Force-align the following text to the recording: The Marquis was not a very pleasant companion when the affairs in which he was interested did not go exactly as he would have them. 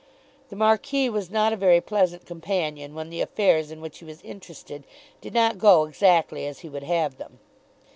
The 0.49 0.55
Marquis 0.55 1.11
was 1.11 1.29
not 1.29 1.53
a 1.53 1.55
very 1.55 1.79
pleasant 1.79 2.25
companion 2.25 2.95
when 2.95 3.11
the 3.11 3.21
affairs 3.21 3.69
in 3.69 3.81
which 3.81 3.99
he 3.99 4.05
was 4.05 4.19
interested 4.23 4.83
did 5.21 5.35
not 5.35 5.59
go 5.59 5.85
exactly 5.85 6.47
as 6.47 6.61
he 6.61 6.69
would 6.69 6.81
have 6.85 7.17
them. 7.19 7.37